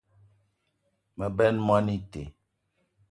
Me 1.17 1.25
benn 1.37 1.55
moni 1.67 1.93
ite 1.99 2.23